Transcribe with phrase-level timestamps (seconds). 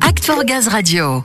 [0.00, 1.22] Act for Gaz Radio.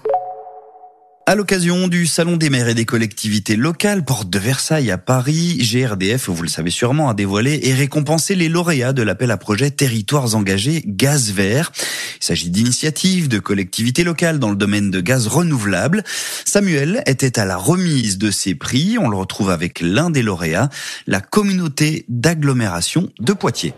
[1.26, 5.58] À l'occasion du Salon des maires et des collectivités locales, porte de Versailles à Paris,
[5.60, 9.72] GRDF, vous le savez sûrement, a dévoilé et récompensé les lauréats de l'appel à projet
[9.72, 11.72] Territoires engagés Gaz Vert.
[12.20, 16.04] Il s'agit d'initiatives de collectivités locales dans le domaine de gaz renouvelable.
[16.44, 18.98] Samuel était à la remise de ces prix.
[19.00, 20.70] On le retrouve avec l'un des lauréats,
[21.08, 23.74] la communauté d'agglomération de Poitiers.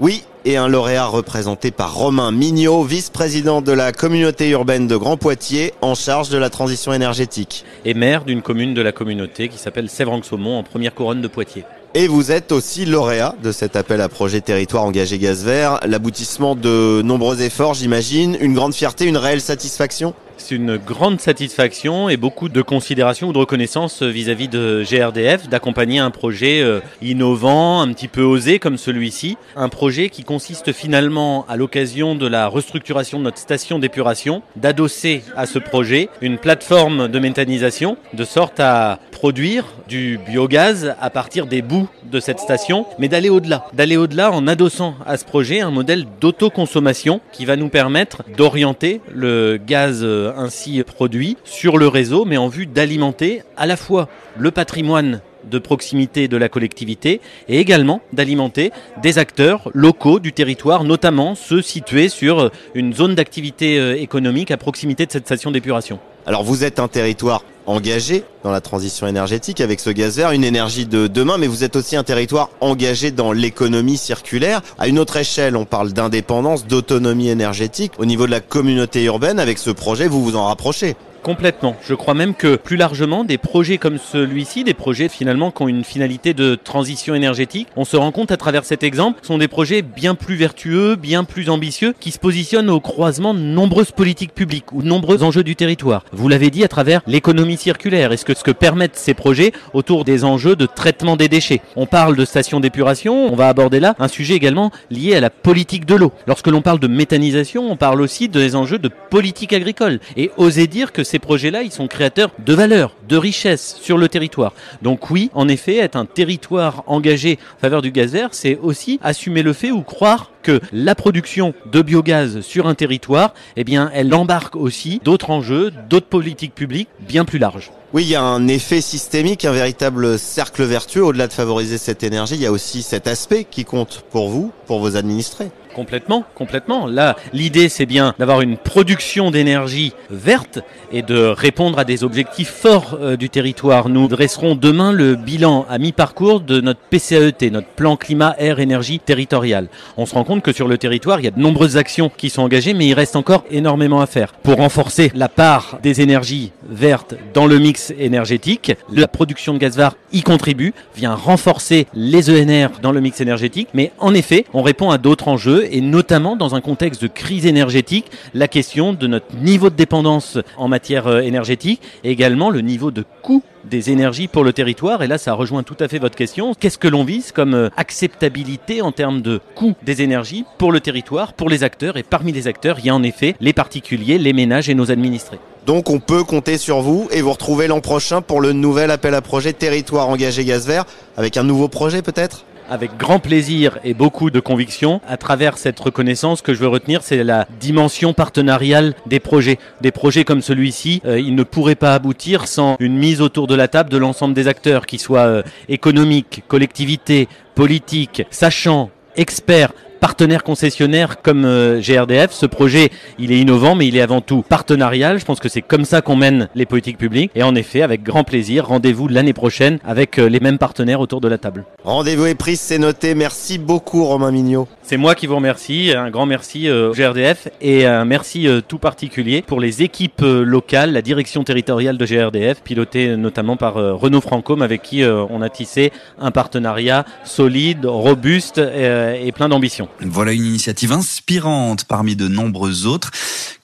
[0.00, 5.16] Oui, et un lauréat représenté par Romain Mignot, vice-président de la communauté urbaine de Grand
[5.16, 7.64] Poitiers, en charge de la transition énergétique.
[7.84, 11.64] Et maire d'une commune de la communauté qui s'appelle Sèvres-en-Saumon en première couronne de Poitiers.
[11.94, 16.54] Et vous êtes aussi lauréat de cet appel à projet territoire engagé gaz vert, l'aboutissement
[16.54, 20.14] de nombreux efforts, j'imagine, une grande fierté, une réelle satisfaction?
[20.36, 25.98] C'est une grande satisfaction et beaucoup de considération ou de reconnaissance vis-à-vis de GRDF d'accompagner
[25.98, 29.36] un projet euh, innovant, un petit peu osé comme celui-ci.
[29.56, 35.22] Un projet qui consiste finalement, à l'occasion de la restructuration de notre station d'épuration, d'adosser
[35.36, 41.46] à ce projet une plateforme de méthanisation de sorte à produire du biogaz à partir
[41.46, 43.66] des bouts de cette station, mais d'aller au-delà.
[43.72, 49.00] D'aller au-delà en adossant à ce projet un modèle d'autoconsommation qui va nous permettre d'orienter
[49.12, 54.08] le gaz euh, ainsi produit sur le réseau, mais en vue d'alimenter à la fois
[54.38, 60.84] le patrimoine de proximité de la collectivité et également d'alimenter des acteurs locaux du territoire,
[60.84, 66.00] notamment ceux situés sur une zone d'activité euh, économique à proximité de cette station d'épuration.
[66.26, 70.44] Alors vous êtes un territoire engagé dans la transition énergétique avec ce gaz vert, une
[70.44, 74.62] énergie de demain, mais vous êtes aussi un territoire engagé dans l'économie circulaire.
[74.78, 77.92] À une autre échelle, on parle d'indépendance, d'autonomie énergétique.
[77.98, 80.96] Au niveau de la communauté urbaine, avec ce projet, vous vous en rapprochez.
[81.26, 81.74] Complètement.
[81.84, 85.66] Je crois même que plus largement, des projets comme celui-ci, des projets finalement qui ont
[85.66, 89.48] une finalité de transition énergétique, on se rend compte à travers cet exemple, sont des
[89.48, 94.34] projets bien plus vertueux, bien plus ambitieux, qui se positionnent au croisement de nombreuses politiques
[94.34, 96.04] publiques ou de nombreux enjeux du territoire.
[96.12, 99.50] Vous l'avez dit à travers l'économie circulaire et ce que, ce que permettent ces projets
[99.72, 101.60] autour des enjeux de traitement des déchets?
[101.74, 105.30] On parle de stations d'épuration, on va aborder là un sujet également lié à la
[105.30, 106.12] politique de l'eau.
[106.28, 109.98] Lorsque l'on parle de méthanisation, on parle aussi des enjeux de politique agricole.
[110.16, 113.96] Et oser dire que c'est ces projets-là, ils sont créateurs de valeur, de richesse sur
[113.96, 114.52] le territoire.
[114.82, 119.00] Donc oui, en effet, être un territoire engagé en faveur du gaz vert, c'est aussi
[119.02, 124.14] assumer le fait ou croire que la production de biogaz sur un territoire, eh elle
[124.14, 127.72] embarque aussi d'autres enjeux, d'autres politiques publiques bien plus larges.
[127.94, 131.02] Oui, il y a un effet systémique, un véritable cercle vertueux.
[131.02, 134.52] Au-delà de favoriser cette énergie, il y a aussi cet aspect qui compte pour vous,
[134.66, 135.50] pour vos administrés.
[135.76, 136.86] Complètement, complètement.
[136.86, 140.60] Là, l'idée, c'est bien d'avoir une production d'énergie verte
[140.90, 143.90] et de répondre à des objectifs forts euh, du territoire.
[143.90, 149.00] Nous dresserons demain le bilan à mi-parcours de notre PCAET, notre plan climat, air, énergie
[149.00, 149.68] territorial.
[149.98, 152.30] On se rend compte que sur le territoire, il y a de nombreuses actions qui
[152.30, 154.32] sont engagées, mais il reste encore énormément à faire.
[154.32, 159.76] Pour renforcer la part des énergies vertes dans le mix énergétique, la production de gaz
[159.76, 164.62] vert y contribue, vient renforcer les ENR dans le mix énergétique, mais en effet, on
[164.62, 169.06] répond à d'autres enjeux et notamment dans un contexte de crise énergétique, la question de
[169.06, 174.28] notre niveau de dépendance en matière euh, énergétique également le niveau de coût des énergies
[174.28, 175.02] pour le territoire.
[175.02, 176.54] Et là, ça rejoint tout à fait votre question.
[176.54, 180.80] Qu'est-ce que l'on vise comme euh, acceptabilité en termes de coût des énergies pour le
[180.80, 181.96] territoire, pour les acteurs?
[181.96, 184.90] Et parmi les acteurs, il y a en effet les particuliers, les ménages et nos
[184.90, 185.38] administrés.
[185.66, 189.14] Donc on peut compter sur vous et vous retrouver l'an prochain pour le nouvel appel
[189.14, 190.84] à projet Territoire engagé gaz vert
[191.16, 192.44] avec un nouveau projet peut-être?
[192.68, 195.00] Avec grand plaisir et beaucoup de conviction.
[195.08, 199.58] À travers cette reconnaissance, que je veux retenir, c'est la dimension partenariale des projets.
[199.80, 203.54] Des projets comme celui-ci, euh, ils ne pourraient pas aboutir sans une mise autour de
[203.54, 210.44] la table de l'ensemble des acteurs, qui soient euh, économiques, collectivités, politiques, sachants, experts, partenaire
[210.44, 212.32] concessionnaire comme euh, GRDF.
[212.32, 215.18] Ce projet, il est innovant, mais il est avant tout partenarial.
[215.18, 217.30] Je pense que c'est comme ça qu'on mène les politiques publiques.
[217.34, 221.20] Et en effet, avec grand plaisir, rendez-vous l'année prochaine avec euh, les mêmes partenaires autour
[221.20, 221.64] de la table.
[221.84, 223.14] Rendez-vous est pris, c'est noté.
[223.14, 224.68] Merci beaucoup, Romain Mignot.
[224.88, 225.90] C'est moi qui vous remercie.
[225.96, 230.92] Un grand merci euh, au GRDF et un merci tout particulier pour les équipes locales,
[230.92, 235.90] la direction territoriale de GRDF, pilotée notamment par Renaud Francôme, avec qui on a tissé
[236.20, 239.88] un partenariat solide, robuste et plein d'ambition.
[240.00, 243.10] Voilà une initiative inspirante parmi de nombreuses autres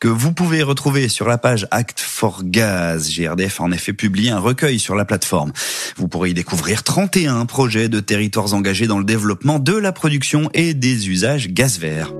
[0.00, 3.08] que vous pouvez retrouver sur la page Act for Gaz.
[3.08, 5.52] GRDF a en effet publié un recueil sur la plateforme.
[5.96, 10.50] Vous pourrez y découvrir 31 projets de territoires engagés dans le développement de la production
[10.54, 12.10] et des usages gaz verts.